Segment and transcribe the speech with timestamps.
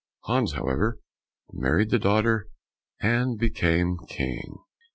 [0.23, 0.97] Hans, however,
[1.53, 2.49] married the daughter,
[3.01, 4.57] and became King.